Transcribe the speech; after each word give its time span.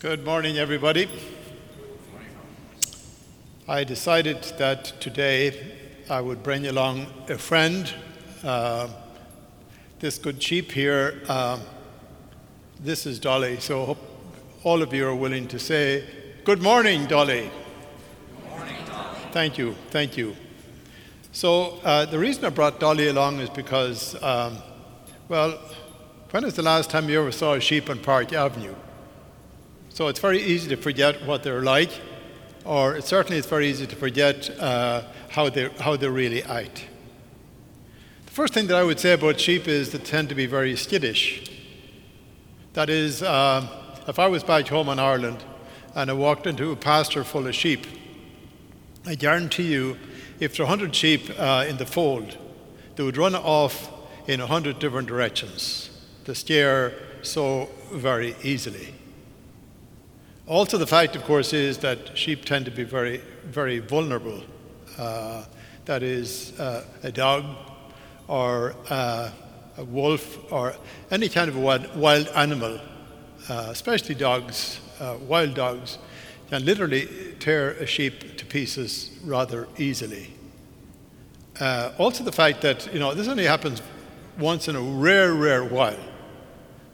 Good 0.00 0.24
morning, 0.24 0.56
everybody. 0.56 1.10
I 3.68 3.84
decided 3.84 4.42
that 4.56 4.98
today 4.98 5.76
I 6.08 6.22
would 6.22 6.42
bring 6.42 6.66
along 6.68 7.06
a 7.28 7.36
friend. 7.36 7.92
Uh, 8.42 8.88
this 9.98 10.16
good 10.16 10.42
sheep 10.42 10.72
here, 10.72 11.20
uh, 11.28 11.58
this 12.82 13.04
is 13.04 13.18
Dolly. 13.18 13.60
So 13.60 13.82
I 13.82 13.86
hope 13.88 13.98
all 14.62 14.80
of 14.80 14.94
you 14.94 15.06
are 15.06 15.14
willing 15.14 15.46
to 15.48 15.58
say, 15.58 16.06
Good 16.44 16.62
morning, 16.62 17.04
Dolly. 17.04 17.50
Good 17.50 18.50
morning, 18.56 18.76
Dolly. 18.86 19.18
Thank 19.32 19.58
you, 19.58 19.74
thank 19.90 20.16
you. 20.16 20.34
So 21.32 21.78
uh, 21.84 22.06
the 22.06 22.18
reason 22.18 22.46
I 22.46 22.48
brought 22.48 22.80
Dolly 22.80 23.08
along 23.08 23.40
is 23.40 23.50
because, 23.50 24.16
um, 24.22 24.56
well, 25.28 25.58
when 26.30 26.44
was 26.44 26.54
the 26.54 26.62
last 26.62 26.88
time 26.88 27.10
you 27.10 27.20
ever 27.20 27.32
saw 27.32 27.52
a 27.52 27.60
sheep 27.60 27.90
on 27.90 27.98
Park 27.98 28.32
Avenue? 28.32 28.74
So 29.92 30.06
it's 30.06 30.20
very 30.20 30.40
easy 30.40 30.68
to 30.70 30.76
forget 30.76 31.26
what 31.26 31.42
they're 31.42 31.62
like, 31.62 31.90
or 32.64 33.00
certainly 33.00 33.38
it's 33.38 33.46
very 33.46 33.68
easy 33.68 33.86
to 33.86 33.96
forget 33.96 34.48
uh, 34.58 35.02
how, 35.30 35.48
they, 35.50 35.68
how 35.80 35.96
they 35.96 36.08
really 36.08 36.42
act. 36.44 36.86
The 38.26 38.32
first 38.32 38.54
thing 38.54 38.68
that 38.68 38.76
I 38.76 38.84
would 38.84 39.00
say 39.00 39.12
about 39.12 39.40
sheep 39.40 39.66
is 39.66 39.90
they 39.90 39.98
tend 39.98 40.28
to 40.28 40.36
be 40.36 40.46
very 40.46 40.76
skittish. 40.76 41.50
That 42.74 42.88
is, 42.88 43.22
uh, 43.22 43.66
if 44.06 44.20
I 44.20 44.28
was 44.28 44.44
back 44.44 44.68
home 44.68 44.88
in 44.88 45.00
Ireland 45.00 45.42
and 45.96 46.08
I 46.08 46.12
walked 46.12 46.46
into 46.46 46.70
a 46.70 46.76
pasture 46.76 47.24
full 47.24 47.48
of 47.48 47.54
sheep, 47.54 47.84
I 49.04 49.16
guarantee 49.16 49.72
you, 49.72 49.98
if 50.38 50.56
there 50.56 50.64
are 50.64 50.68
100 50.68 50.94
sheep 50.94 51.28
uh, 51.36 51.66
in 51.68 51.78
the 51.78 51.86
fold, 51.86 52.38
they 52.94 53.02
would 53.02 53.16
run 53.16 53.34
off 53.34 53.90
in 54.28 54.38
100 54.38 54.78
different 54.78 55.08
directions. 55.08 55.90
They 56.24 56.34
steer 56.34 56.94
so 57.22 57.68
very 57.92 58.36
easily. 58.44 58.94
Also, 60.50 60.76
the 60.78 60.86
fact, 60.86 61.14
of 61.14 61.22
course, 61.22 61.52
is 61.52 61.78
that 61.78 62.18
sheep 62.18 62.44
tend 62.44 62.64
to 62.64 62.72
be 62.72 62.82
very, 62.82 63.18
very 63.44 63.78
vulnerable. 63.78 64.42
Uh, 64.98 65.44
that 65.84 66.02
is, 66.02 66.58
uh, 66.58 66.84
a 67.04 67.12
dog 67.12 67.44
or 68.26 68.74
uh, 68.88 69.30
a 69.76 69.84
wolf 69.84 70.52
or 70.52 70.74
any 71.12 71.28
kind 71.28 71.48
of 71.48 71.56
wild, 71.56 71.94
wild 71.94 72.26
animal, 72.34 72.80
uh, 73.48 73.68
especially 73.68 74.16
dogs, 74.16 74.80
uh, 74.98 75.16
wild 75.28 75.54
dogs, 75.54 75.98
can 76.48 76.64
literally 76.64 77.06
tear 77.38 77.74
a 77.74 77.86
sheep 77.86 78.36
to 78.36 78.44
pieces 78.44 79.12
rather 79.24 79.68
easily. 79.78 80.34
Uh, 81.60 81.92
also, 81.96 82.24
the 82.24 82.32
fact 82.32 82.60
that, 82.62 82.92
you 82.92 82.98
know, 82.98 83.14
this 83.14 83.28
only 83.28 83.44
happens 83.44 83.80
once 84.36 84.66
in 84.66 84.74
a 84.74 84.82
rare, 84.82 85.32
rare 85.32 85.62
while. 85.62 86.09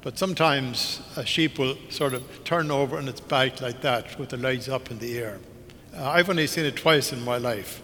But 0.06 0.18
sometimes 0.18 1.00
a 1.16 1.26
sheep 1.26 1.58
will 1.58 1.76
sort 1.88 2.14
of 2.14 2.22
turn 2.44 2.70
over 2.70 2.96
on 2.96 3.08
its 3.08 3.18
back 3.18 3.60
like 3.60 3.80
that 3.80 4.16
with 4.20 4.28
the 4.28 4.36
legs 4.36 4.68
up 4.68 4.88
in 4.92 5.00
the 5.00 5.18
air. 5.18 5.40
Uh, 5.92 6.10
I've 6.10 6.30
only 6.30 6.46
seen 6.46 6.64
it 6.64 6.76
twice 6.76 7.12
in 7.12 7.24
my 7.24 7.38
life. 7.38 7.82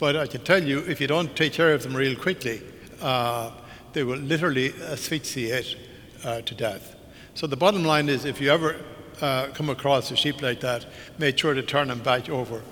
But 0.00 0.16
I 0.16 0.26
can 0.26 0.42
tell 0.42 0.60
you, 0.60 0.80
if 0.80 1.00
you 1.00 1.06
don't 1.06 1.36
take 1.36 1.52
care 1.52 1.72
of 1.72 1.84
them 1.84 1.94
real 1.96 2.16
quickly, 2.16 2.60
uh, 3.00 3.52
they 3.92 4.02
will 4.02 4.18
literally 4.18 4.74
asphyxiate 4.90 5.76
uh, 6.24 6.40
to 6.40 6.54
death. 6.56 6.96
So 7.34 7.46
the 7.46 7.56
bottom 7.56 7.84
line 7.84 8.08
is 8.08 8.24
if 8.24 8.40
you 8.40 8.50
ever 8.50 8.74
uh, 9.20 9.46
come 9.54 9.70
across 9.70 10.10
a 10.10 10.16
sheep 10.16 10.42
like 10.42 10.58
that, 10.58 10.86
make 11.18 11.38
sure 11.38 11.54
to 11.54 11.62
turn 11.62 11.86
them 11.86 12.00
back 12.00 12.28
over. 12.28 12.62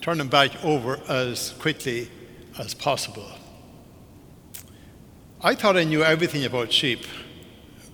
Turn 0.00 0.18
them 0.18 0.26
back 0.26 0.64
over 0.64 0.98
as 1.08 1.50
quickly 1.60 2.10
as 2.58 2.74
possible. 2.74 3.30
I 5.40 5.54
thought 5.54 5.76
I 5.76 5.84
knew 5.84 6.02
everything 6.02 6.44
about 6.44 6.72
sheep 6.72 7.06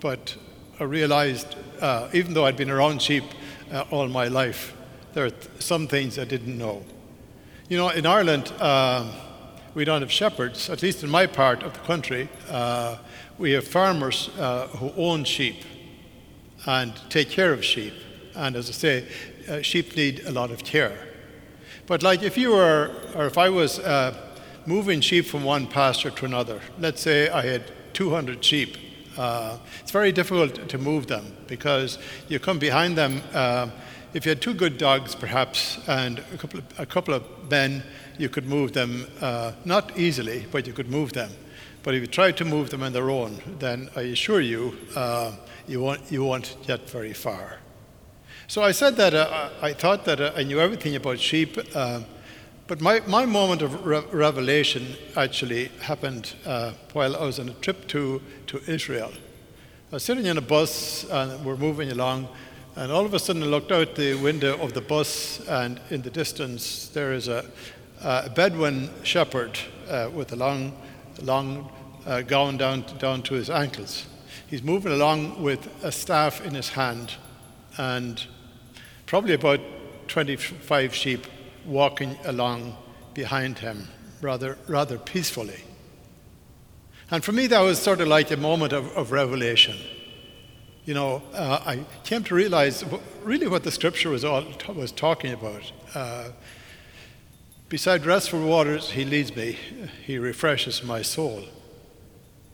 but 0.00 0.36
I 0.80 0.84
realized, 0.84 1.56
uh, 1.80 2.08
even 2.12 2.34
though 2.34 2.46
I'd 2.46 2.56
been 2.56 2.70
around 2.70 3.02
sheep 3.02 3.24
uh, 3.72 3.84
all 3.91 4.06
my 4.08 4.28
life, 4.28 4.74
there 5.14 5.24
are 5.27 5.30
th- 5.30 5.50
some 5.58 5.88
things 5.88 6.18
I 6.18 6.24
didn't 6.24 6.56
know. 6.56 6.84
You 7.68 7.78
know, 7.78 7.88
in 7.88 8.06
Ireland, 8.06 8.52
uh, 8.60 9.10
we 9.74 9.84
don't 9.84 10.00
have 10.00 10.12
shepherds, 10.12 10.70
at 10.70 10.82
least 10.82 11.02
in 11.02 11.10
my 11.10 11.27
part 11.27 11.62
of 11.62 11.73
the 11.73 11.80
country. 11.80 12.28
Uh, 12.48 12.98
we 13.39 13.52
have 13.52 13.67
farmers 13.67 14.30
uh, 14.39 14.68
who 14.68 14.92
own 14.96 15.24
sheep 15.24 15.64
and 16.67 16.92
take 17.11 17.28
care 17.28 17.52
of 17.52 17.64
sheep. 17.64 17.94
And 18.34 18.56
as 18.56 18.68
I 18.68 18.73
say, 18.73 19.08
uh, 19.48 19.62
sheep 19.62 19.96
need 19.96 20.24
a 20.27 20.30
lot 20.30 20.50
of 20.50 20.64
care. 20.64 21.08
But, 21.86 22.02
like, 22.02 22.23
if 22.23 22.39
you 22.39 22.50
were, 22.50 22.92
or 23.14 23.27
if 23.27 23.39
I 23.39 23.48
was 23.48 23.80
moving 24.67 25.00
sheep 25.00 25.24
from 25.24 25.44
one 25.44 25.67
pasture 25.67 26.11
to 26.11 26.24
another, 26.24 26.61
let's 26.78 27.00
say 27.00 27.30
I 27.30 27.42
had 27.42 27.73
200 27.94 28.44
sheep 28.44 28.77
uh, 29.18 29.58
it's 29.80 29.90
very 29.90 30.12
difficult 30.12 30.68
to 30.68 30.79
move 30.79 31.06
them 31.06 31.36
because 31.46 31.98
you 32.29 32.39
come 32.39 32.58
behind 32.58 32.96
them. 32.96 33.20
Uh, 33.34 33.68
if 34.14 34.24
you 34.24 34.30
had 34.30 34.40
two 34.40 34.55
good 34.55 34.79
dogs, 34.79 35.14
perhaps, 35.14 35.79
and 35.86 36.20
a 36.33 36.39
couple 36.39 36.61
of, 36.61 36.80
a 36.80 36.86
couple 36.86 37.14
of 37.14 37.51
men, 37.51 37.83
you 38.17 38.29
could 38.29 38.46
move 38.46 38.73
them, 38.73 39.06
uh, 39.20 39.52
not 39.64 39.98
easily, 39.98 40.46
but 40.51 40.67
you 40.67 40.73
could 40.73 40.89
move 40.89 41.12
them. 41.12 41.30
But 41.83 41.95
if 41.95 42.01
you 42.01 42.06
try 42.06 42.33
to 42.33 42.45
move 42.45 42.70
them 42.70 42.83
on 42.83 42.92
their 42.92 43.11
own, 43.11 43.40
then 43.58 43.90
I 43.96 44.02
assure 44.02 44.40
you, 44.40 44.77
uh, 44.96 45.33
you, 45.67 45.80
won't, 45.80 46.00
you 46.11 46.24
won't 46.24 46.56
get 46.67 46.89
very 46.89 47.12
far. 47.12 47.58
So 48.46 48.62
I 48.62 48.73
said 48.73 48.96
that 48.96 49.14
uh, 49.14 49.50
I 49.61 49.74
thought 49.74 50.05
that 50.06 50.20
uh, 50.20 50.33
I 50.35 50.42
knew 50.42 50.58
everything 50.58 50.96
about 50.96 51.20
sheep. 51.20 51.58
But 52.68 52.83
my, 52.83 53.01
my 53.06 53.24
moment 53.24 53.62
of 53.62 53.86
re- 53.86 54.05
revelation 54.12 54.95
actually 55.17 55.68
happened 55.80 56.34
uh, 56.45 56.73
while 56.92 57.17
I 57.17 57.24
was 57.24 57.40
on 57.40 57.48
a 57.48 57.55
trip 57.55 57.89
to, 57.89 58.20
to 58.48 58.61
Israel. 58.70 59.11
I 59.90 59.96
was 59.96 60.02
sitting 60.02 60.27
in 60.27 60.36
a 60.36 60.42
bus 60.42 61.05
and 61.05 61.42
we're 61.46 61.56
moving 61.56 61.90
along, 61.90 62.29
and 62.77 62.92
all 62.92 63.06
of 63.06 63.14
a 63.14 63.18
sudden 63.18 63.42
I 63.42 63.46
looked 63.46 63.73
out 63.73 63.95
the 63.95 64.17
window 64.17 64.61
of 64.61 64.74
the 64.74 64.83
bus, 64.83 65.40
and 65.48 65.80
in 65.89 66.02
the 66.02 66.11
distance 66.11 66.89
there 66.89 67.14
is 67.14 67.27
a, 67.27 67.46
a 68.02 68.29
Bedouin 68.29 68.90
shepherd 69.02 69.58
uh, 69.89 70.11
with 70.12 70.35
a 70.35 70.36
long, 70.36 70.77
long 71.23 71.73
uh, 72.05 72.20
gown 72.20 72.58
down, 72.58 72.85
down 72.98 73.23
to 73.23 73.35
his 73.35 73.48
ankles. 73.48 74.06
He's 74.46 74.62
moving 74.62 74.92
along 74.92 75.42
with 75.42 75.67
a 75.83 75.90
staff 75.90 76.45
in 76.45 76.52
his 76.52 76.68
hand, 76.68 77.14
and 77.79 78.23
probably 79.06 79.33
about 79.33 79.61
25 80.08 80.95
sheep 80.95 81.27
walking 81.68 82.18
along 82.24 82.77
behind 83.14 83.58
him 83.58 83.89
rather, 84.20 84.58
rather 84.67 84.98
peacefully. 84.98 85.61
And 87.11 87.24
for 87.24 87.33
me, 87.33 87.46
that 87.46 87.61
was 87.61 87.79
sort 87.79 88.01
of 88.01 88.08
like 88.08 88.30
a 88.30 88.36
moment 88.36 88.73
of, 88.73 88.95
of 88.96 89.12
revelation. 89.12 89.77
You 90.84 90.95
know, 90.95 91.23
uh, 91.33 91.61
I 91.64 91.84
came 92.05 92.24
to 92.24 92.34
realize 92.34 92.84
really 93.23 93.46
what 93.46 93.62
the 93.62 93.70
scripture 93.70 94.11
was, 94.11 94.24
all, 94.24 94.45
was 94.74 94.90
talking 94.90 95.33
about. 95.33 95.73
Uh, 95.95 96.30
Beside 97.68 98.06
restful 98.06 98.46
waters, 98.46 98.92
he 98.92 99.05
leads 99.05 99.36
me, 99.36 99.58
he 100.06 100.17
refreshes 100.17 100.83
my 100.83 101.02
soul. 101.02 101.45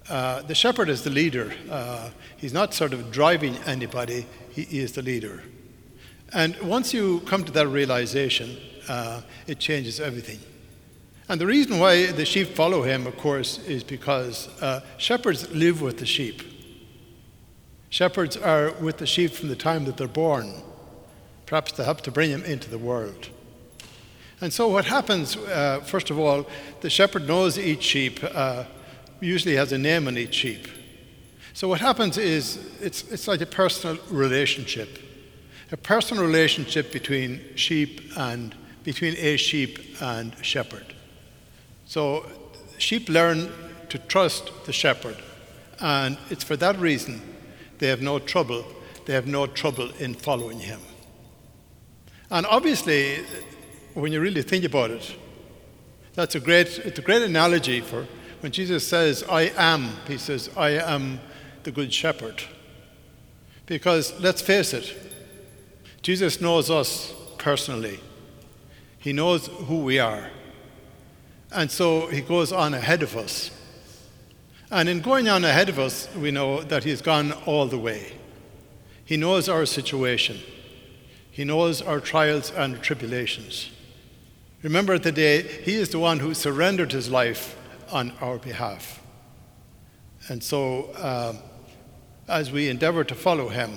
Uh, 0.08 0.42
the 0.42 0.56
shepherd 0.56 0.88
is 0.88 1.04
the 1.04 1.10
leader. 1.10 1.54
Uh, 1.70 2.10
he's 2.36 2.52
not 2.52 2.74
sort 2.74 2.92
of 2.92 3.12
driving 3.12 3.56
anybody, 3.58 4.26
he, 4.50 4.62
he 4.62 4.80
is 4.80 4.92
the 4.92 5.02
leader. 5.02 5.44
And 6.34 6.60
once 6.60 6.92
you 6.92 7.20
come 7.20 7.44
to 7.44 7.52
that 7.52 7.68
realization, 7.68 8.56
uh, 8.88 9.22
it 9.46 9.60
changes 9.60 10.00
everything. 10.00 10.40
And 11.28 11.40
the 11.40 11.46
reason 11.46 11.78
why 11.78 12.12
the 12.12 12.26
sheep 12.26 12.48
follow 12.48 12.82
him, 12.82 13.06
of 13.06 13.16
course, 13.16 13.58
is 13.66 13.82
because 13.82 14.48
uh, 14.60 14.80
shepherds 14.98 15.50
live 15.52 15.80
with 15.80 15.98
the 15.98 16.06
sheep. 16.06 16.42
Shepherds 17.88 18.36
are 18.36 18.72
with 18.72 18.98
the 18.98 19.06
sheep 19.06 19.30
from 19.30 19.48
the 19.48 19.56
time 19.56 19.84
that 19.84 19.96
they're 19.96 20.08
born, 20.08 20.52
perhaps 21.46 21.72
to 21.72 21.84
help 21.84 22.00
to 22.02 22.10
bring 22.10 22.30
them 22.32 22.42
into 22.42 22.68
the 22.68 22.78
world. 22.78 23.28
And 24.40 24.52
so, 24.52 24.68
what 24.68 24.84
happens, 24.84 25.36
uh, 25.36 25.80
first 25.86 26.10
of 26.10 26.18
all, 26.18 26.46
the 26.80 26.90
shepherd 26.90 27.26
knows 27.28 27.56
each 27.56 27.82
sheep, 27.84 28.18
uh, 28.34 28.64
usually 29.20 29.54
has 29.54 29.72
a 29.72 29.78
name 29.78 30.08
on 30.08 30.18
each 30.18 30.34
sheep. 30.34 30.66
So, 31.54 31.68
what 31.68 31.80
happens 31.80 32.18
is 32.18 32.58
it's, 32.82 33.04
it's 33.10 33.28
like 33.28 33.40
a 33.40 33.46
personal 33.46 33.96
relationship, 34.10 34.98
a 35.72 35.76
personal 35.76 36.24
relationship 36.24 36.92
between 36.92 37.40
sheep 37.56 38.00
and 38.16 38.54
between 38.84 39.16
a 39.16 39.36
sheep 39.36 39.78
and 40.00 40.34
shepherd. 40.44 40.94
So 41.86 42.26
sheep 42.78 43.08
learn 43.08 43.50
to 43.88 43.98
trust 43.98 44.50
the 44.66 44.72
shepherd, 44.72 45.16
and 45.80 46.18
it's 46.30 46.44
for 46.44 46.56
that 46.56 46.78
reason 46.78 47.20
they 47.78 47.88
have 47.88 48.02
no 48.02 48.18
trouble. 48.18 48.64
They 49.06 49.12
have 49.12 49.26
no 49.26 49.46
trouble 49.46 49.90
in 49.98 50.14
following 50.14 50.60
him. 50.60 50.80
And 52.30 52.46
obviously, 52.46 53.18
when 53.92 54.12
you 54.12 54.20
really 54.20 54.42
think 54.42 54.64
about 54.64 54.90
it, 54.90 55.14
that's 56.14 56.34
a 56.34 56.40
great, 56.40 56.78
it's 56.78 56.98
a 56.98 57.02
great 57.02 57.22
analogy 57.22 57.80
for 57.80 58.06
when 58.40 58.52
Jesus 58.52 58.86
says, 58.86 59.24
I 59.28 59.52
am, 59.56 59.90
he 60.06 60.18
says, 60.18 60.50
I 60.56 60.70
am 60.70 61.20
the 61.64 61.70
good 61.70 61.92
shepherd. 61.92 62.42
Because 63.66 64.18
let's 64.20 64.42
face 64.42 64.72
it, 64.72 64.94
Jesus 66.04 66.38
knows 66.38 66.70
us 66.70 67.14
personally. 67.38 67.98
He 68.98 69.14
knows 69.14 69.46
who 69.46 69.78
we 69.78 69.98
are. 69.98 70.28
And 71.50 71.70
so 71.70 72.08
he 72.08 72.20
goes 72.20 72.52
on 72.52 72.74
ahead 72.74 73.02
of 73.02 73.16
us. 73.16 73.50
And 74.70 74.86
in 74.86 75.00
going 75.00 75.30
on 75.30 75.46
ahead 75.46 75.70
of 75.70 75.78
us, 75.78 76.14
we 76.14 76.30
know 76.30 76.60
that 76.60 76.84
he's 76.84 77.00
gone 77.00 77.32
all 77.46 77.64
the 77.64 77.78
way. 77.78 78.12
He 79.06 79.16
knows 79.16 79.48
our 79.48 79.64
situation. 79.64 80.40
He 81.30 81.42
knows 81.42 81.80
our 81.80 82.00
trials 82.00 82.50
and 82.50 82.82
tribulations. 82.82 83.70
Remember 84.62 84.98
today, 84.98 85.40
He 85.40 85.74
is 85.74 85.88
the 85.88 85.98
one 85.98 86.18
who 86.18 86.34
surrendered 86.34 86.92
His 86.92 87.10
life 87.10 87.56
on 87.90 88.12
our 88.20 88.36
behalf. 88.36 89.00
And 90.28 90.42
so, 90.42 90.90
uh, 90.98 91.32
as 92.28 92.52
we 92.52 92.68
endeavor 92.68 93.04
to 93.04 93.14
follow 93.14 93.48
Him, 93.48 93.72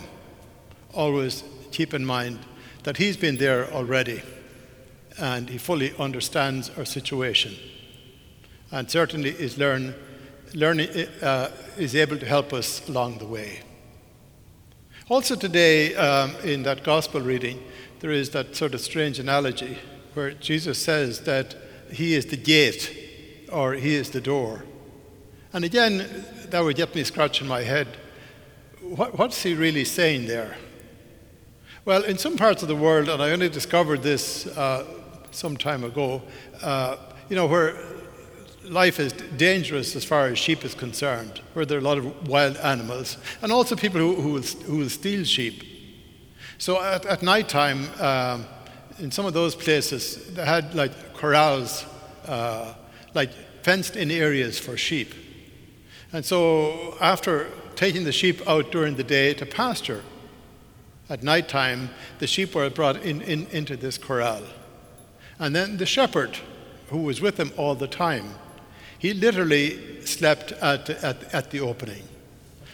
always 0.93 1.43
keep 1.77 1.93
in 1.93 2.03
mind 2.03 2.39
that 2.81 2.97
He's 2.97 3.15
been 3.15 3.37
there 3.37 3.71
already 3.71 4.23
and 5.19 5.47
He 5.47 5.59
fully 5.59 5.93
understands 5.99 6.71
our 6.75 6.85
situation 6.85 7.53
and 8.71 8.89
certainly 8.89 9.29
is 9.29 9.59
learn, 9.59 9.93
learning, 10.55 10.89
uh, 11.21 11.51
is 11.77 11.95
able 11.95 12.17
to 12.17 12.25
help 12.25 12.51
us 12.51 12.89
along 12.89 13.19
the 13.19 13.27
way. 13.27 13.59
Also, 15.07 15.35
today 15.35 15.93
um, 15.95 16.35
in 16.43 16.63
that 16.63 16.83
gospel 16.83 17.21
reading, 17.21 17.63
there 17.99 18.11
is 18.11 18.31
that 18.31 18.55
sort 18.55 18.73
of 18.73 18.81
strange 18.81 19.19
analogy 19.19 19.77
where 20.15 20.31
Jesus 20.31 20.83
says 20.83 21.21
that 21.21 21.55
He 21.91 22.15
is 22.15 22.25
the 22.25 22.37
gate 22.37 23.45
or 23.51 23.73
He 23.73 23.93
is 23.93 24.09
the 24.09 24.21
door. 24.21 24.65
And 25.53 25.63
again, 25.63 26.25
that 26.49 26.63
would 26.63 26.75
get 26.75 26.95
me 26.95 27.03
scratching 27.03 27.47
my 27.47 27.61
head. 27.61 27.87
What, 28.81 29.15
what's 29.19 29.43
He 29.43 29.53
really 29.53 29.85
saying 29.85 30.25
there? 30.25 30.57
Well, 31.87 32.03
in 32.03 32.17
some 32.17 32.35
parts 32.35 32.61
of 32.63 32.67
the 32.67 32.75
world, 32.75 33.07
and 33.07 33.23
I 33.23 33.31
only 33.31 33.47
discovered 33.47 34.03
this 34.03 34.45
uh, 34.45 34.85
some 35.31 35.55
time 35.55 35.85
ago, 35.85 36.21
uh, 36.61 36.97
you 37.29 37.37
know, 37.37 37.45
where 37.45 37.77
life 38.65 38.99
is 38.99 39.13
dangerous 39.13 39.95
as 39.95 40.03
far 40.03 40.27
as 40.27 40.37
sheep 40.37 40.65
is 40.65 40.75
concerned, 40.75 41.39
where 41.53 41.65
there 41.65 41.77
are 41.77 41.79
a 41.79 41.83
lot 41.85 41.97
of 41.97 42.27
wild 42.27 42.57
animals, 42.57 43.15
and 43.41 43.53
also 43.53 43.77
people 43.77 44.01
who, 44.01 44.15
who, 44.15 44.33
will, 44.33 44.41
who 44.41 44.77
will 44.79 44.89
steal 44.89 45.23
sheep. 45.23 45.63
So 46.57 46.83
at, 46.83 47.05
at 47.05 47.23
night 47.23 47.47
time, 47.47 47.87
um, 48.01 48.45
in 48.99 49.09
some 49.09 49.25
of 49.25 49.33
those 49.33 49.55
places, 49.55 50.33
they 50.33 50.43
had 50.43 50.75
like 50.75 51.13
corrals, 51.13 51.85
uh, 52.27 52.73
like 53.13 53.31
fenced 53.63 53.95
in 53.95 54.11
areas 54.11 54.59
for 54.59 54.75
sheep. 54.75 55.13
And 56.11 56.25
so 56.25 56.97
after 56.99 57.47
taking 57.77 58.03
the 58.03 58.11
sheep 58.11 58.45
out 58.45 58.73
during 58.73 58.97
the 58.97 59.05
day 59.05 59.33
to 59.35 59.45
pasture, 59.45 60.03
at 61.09 61.23
night 61.23 61.47
time, 61.47 61.89
the 62.19 62.27
sheep 62.27 62.53
were 62.53 62.69
brought 62.69 62.97
in, 62.97 63.21
in, 63.21 63.47
into 63.47 63.77
this 63.77 63.97
corral. 63.97 64.43
And 65.39 65.55
then 65.55 65.77
the 65.77 65.85
shepherd, 65.85 66.37
who 66.87 66.99
was 66.99 67.21
with 67.21 67.37
them 67.37 67.51
all 67.57 67.75
the 67.75 67.87
time, 67.87 68.35
he 68.99 69.13
literally 69.13 70.01
slept 70.05 70.51
at, 70.53 70.89
at, 70.89 71.33
at 71.33 71.51
the 71.51 71.59
opening. 71.59 72.03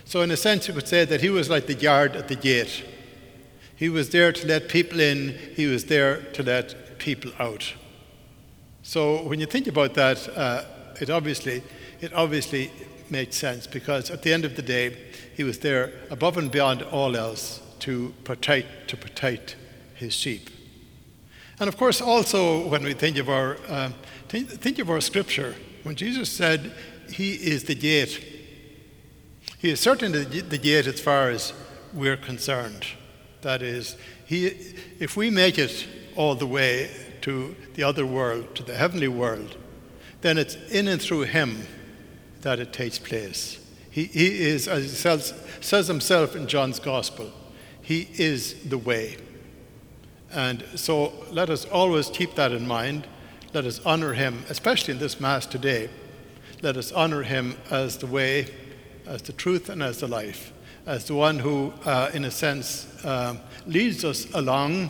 So, 0.05 0.21
in 0.21 0.31
a 0.31 0.37
sense, 0.37 0.67
you 0.67 0.73
could 0.73 0.87
say 0.87 1.05
that 1.05 1.21
he 1.21 1.29
was 1.29 1.49
like 1.49 1.67
the 1.67 1.75
guard 1.75 2.15
at 2.15 2.27
the 2.27 2.35
gate. 2.35 2.85
He 3.75 3.89
was 3.89 4.09
there 4.09 4.31
to 4.31 4.47
let 4.47 4.69
people 4.69 4.99
in, 4.99 5.37
he 5.55 5.65
was 5.65 5.85
there 5.85 6.21
to 6.33 6.43
let 6.43 6.99
people 6.99 7.31
out. 7.39 7.73
So, 8.81 9.23
when 9.23 9.39
you 9.39 9.45
think 9.45 9.67
about 9.67 9.93
that, 9.95 10.29
uh, 10.37 10.63
it, 10.99 11.09
obviously, 11.09 11.63
it 12.01 12.13
obviously 12.13 12.71
makes 13.09 13.35
sense 13.35 13.67
because 13.67 14.09
at 14.09 14.23
the 14.23 14.33
end 14.33 14.45
of 14.45 14.55
the 14.55 14.61
day, 14.61 14.97
he 15.35 15.43
was 15.43 15.59
there 15.59 15.91
above 16.09 16.37
and 16.37 16.51
beyond 16.51 16.83
all 16.83 17.15
else 17.15 17.61
to 17.83 18.13
protect, 18.23 18.87
to 18.87 18.95
protect 18.95 19.57
his 19.93 20.13
sheep. 20.13 20.49
And 21.59 21.67
of 21.67 21.75
course, 21.75 21.99
also 21.99 22.65
when 22.69 22.81
we 22.81 22.93
think 22.93 23.17
of 23.17 23.29
our, 23.29 23.57
uh, 23.67 23.91
think, 24.29 24.79
of 24.79 24.89
our 24.89 25.01
scripture, 25.01 25.55
when 25.83 25.95
Jesus 25.95 26.29
said 26.29 26.71
he 27.11 27.33
is 27.33 27.65
the 27.65 27.75
gate, 27.75 28.23
he 29.59 29.69
is 29.69 29.81
certainly 29.81 30.23
the 30.23 30.57
gate 30.57 30.87
as 30.87 31.01
far 31.01 31.29
as 31.29 31.51
we're 31.93 32.15
concerned. 32.15 32.85
That 33.41 33.61
is, 33.61 33.97
he, 34.25 34.47
if 34.99 35.17
we 35.17 35.29
make 35.29 35.59
it 35.59 35.85
all 36.15 36.35
the 36.35 36.47
way 36.47 36.89
to 37.23 37.53
the 37.73 37.83
other 37.83 38.05
world, 38.05 38.55
to 38.55 38.63
the 38.63 38.75
heavenly 38.75 39.09
world, 39.09 39.57
then 40.21 40.37
it's 40.37 40.55
in 40.71 40.87
and 40.87 41.01
through 41.01 41.23
him 41.23 41.67
that 42.43 42.61
it 42.61 42.71
takes 42.71 42.97
place. 42.97 43.59
He, 43.91 44.05
he 44.05 44.41
is, 44.41 44.69
as 44.69 44.83
he 44.83 44.89
says, 44.89 45.33
says 45.59 45.87
himself 45.87 46.33
in 46.33 46.47
John's 46.47 46.79
Gospel, 46.79 47.31
he 47.83 48.07
is 48.15 48.55
the 48.63 48.77
way. 48.77 49.17
And 50.31 50.63
so 50.75 51.13
let 51.31 51.49
us 51.49 51.65
always 51.65 52.09
keep 52.09 52.33
that 52.35 52.51
in 52.51 52.67
mind. 52.67 53.05
Let 53.53 53.65
us 53.65 53.79
honor 53.85 54.13
him, 54.13 54.43
especially 54.49 54.95
in 54.95 54.99
this 54.99 55.19
Mass 55.19 55.45
today. 55.45 55.89
Let 56.63 56.75
us 56.77 56.91
honor 56.91 57.21
him 57.21 57.55
as 57.69 57.97
the 57.97 58.07
way, 58.07 58.47
as 59.05 59.21
the 59.21 59.33
truth, 59.33 59.69
and 59.69 59.83
as 59.83 59.99
the 59.99 60.07
life, 60.07 60.53
as 60.85 61.05
the 61.05 61.13
one 61.13 61.37
who, 61.39 61.73
uh, 61.85 62.09
in 62.13 62.25
a 62.25 62.31
sense, 62.31 62.87
uh, 63.03 63.35
leads 63.67 64.03
us 64.03 64.27
along, 64.33 64.89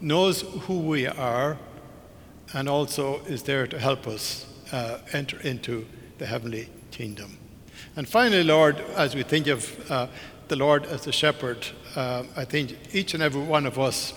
knows 0.00 0.40
who 0.62 0.80
we 0.80 1.06
are, 1.06 1.58
and 2.54 2.68
also 2.68 3.20
is 3.26 3.42
there 3.42 3.66
to 3.66 3.78
help 3.78 4.06
us 4.06 4.46
uh, 4.72 4.98
enter 5.12 5.38
into 5.40 5.86
the 6.18 6.26
heavenly 6.26 6.68
kingdom. 6.90 7.38
And 7.96 8.08
finally, 8.08 8.42
Lord, 8.42 8.80
as 8.96 9.14
we 9.14 9.22
think 9.22 9.46
of 9.46 9.90
uh, 9.90 10.06
the 10.54 10.60
Lord 10.60 10.86
as 10.86 11.02
the 11.02 11.10
shepherd, 11.10 11.66
uh, 11.96 12.22
I 12.36 12.44
think 12.44 12.76
each 12.92 13.12
and 13.12 13.20
every 13.20 13.42
one 13.42 13.66
of 13.66 13.76
us 13.76 14.12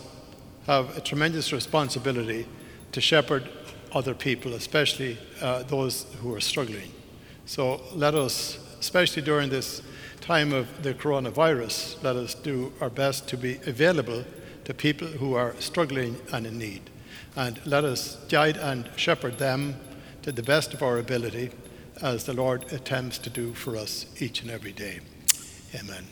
have 0.68 0.96
a 0.96 1.02
tremendous 1.02 1.52
responsibility 1.52 2.46
to 2.92 3.02
shepherd 3.02 3.50
other 3.92 4.14
people, 4.14 4.54
especially 4.54 5.18
uh, 5.42 5.64
those 5.64 6.06
who 6.22 6.36
are 6.36 6.40
struggling. 6.40 6.92
So 7.48 7.82
let 7.96 8.14
us, 8.14 8.60
especially 8.80 9.24
during 9.24 9.50
this 9.50 9.82
time 10.22 10.54
of 10.54 10.68
the 10.84 10.94
coronavirus, 10.94 12.04
let 12.04 12.16
us 12.16 12.36
do 12.36 12.72
our 12.82 12.92
best 12.92 13.28
to 13.30 13.38
be 13.38 13.56
available 13.66 14.24
to 14.66 14.76
people 14.76 15.08
who 15.08 15.34
are 15.34 15.56
struggling 15.58 16.18
and 16.32 16.46
in 16.46 16.60
need. 16.60 16.88
And 17.36 17.60
let 17.66 17.84
us 17.84 18.16
guide 18.30 18.58
and 18.58 18.88
shepherd 18.96 19.40
them 19.40 19.76
to 20.22 20.32
the 20.32 20.44
best 20.44 20.76
of 20.76 20.84
our 20.84 21.00
ability 21.00 21.50
as 22.04 22.26
the 22.26 22.34
Lord 22.34 22.72
attempts 22.72 23.18
to 23.20 23.32
do 23.32 23.56
for 23.56 23.76
us 23.76 24.06
each 24.22 24.44
and 24.44 24.52
every 24.52 24.74
day. 24.74 25.00
Amen. 25.74 26.06